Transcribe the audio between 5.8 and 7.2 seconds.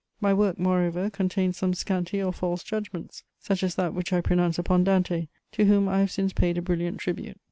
I have since paid a brilliant